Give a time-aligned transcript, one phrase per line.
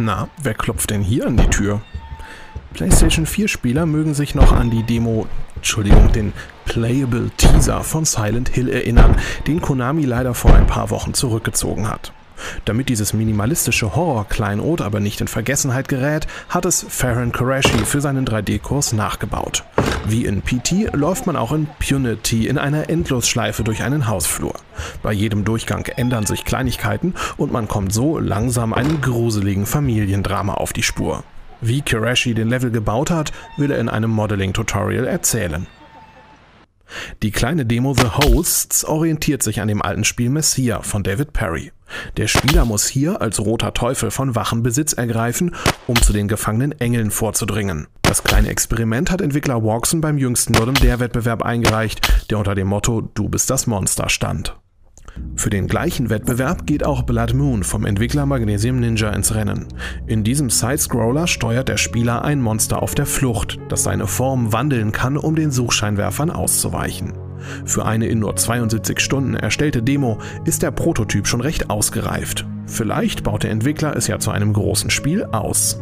[0.00, 1.80] Na, wer klopft denn hier an die Tür?
[2.72, 5.26] PlayStation 4 Spieler mögen sich noch an die Demo,
[5.56, 6.32] Entschuldigung, den
[6.66, 9.16] Playable Teaser von Silent Hill erinnern,
[9.48, 12.12] den Konami leider vor ein paar Wochen zurückgezogen hat.
[12.64, 18.24] Damit dieses minimalistische Horror-Kleinod aber nicht in Vergessenheit gerät, hat es Farron Qureshi für seinen
[18.24, 19.64] 3D-Kurs nachgebaut.
[20.10, 24.54] Wie in PT läuft man auch in Punity in einer Endlosschleife durch einen Hausflur.
[25.02, 30.72] Bei jedem Durchgang ändern sich Kleinigkeiten und man kommt so langsam einem gruseligen Familiendrama auf
[30.72, 31.24] die Spur.
[31.60, 35.66] Wie Kirashi den Level gebaut hat, will er in einem Modeling-Tutorial erzählen.
[37.22, 41.70] Die kleine Demo The Hosts orientiert sich an dem alten Spiel Messiah von David Perry.
[42.16, 45.54] Der Spieler muss hier als roter Teufel von Wachen Besitz ergreifen,
[45.86, 47.88] um zu den gefangenen Engeln vorzudringen.
[48.08, 52.66] Das kleine Experiment hat Entwickler Walkson beim jüngsten Modern Dare Wettbewerb eingereicht, der unter dem
[52.66, 54.56] Motto Du bist das Monster stand.
[55.36, 59.68] Für den gleichen Wettbewerb geht auch Blood Moon vom Entwickler Magnesium Ninja ins Rennen.
[60.06, 64.90] In diesem Sidescroller steuert der Spieler ein Monster auf der Flucht, das seine Form wandeln
[64.92, 67.12] kann, um den Suchscheinwerfern auszuweichen.
[67.66, 72.46] Für eine in nur 72 Stunden erstellte Demo ist der Prototyp schon recht ausgereift.
[72.64, 75.78] Vielleicht baut der Entwickler es ja zu einem großen Spiel aus.